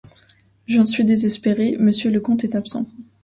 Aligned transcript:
J’en 0.67 0.87
suis 0.87 1.05
désespérée, 1.05 1.77
monsieur 1.79 2.09
le 2.09 2.21
comte 2.21 2.43
est 2.43 2.55
absent... 2.55 2.87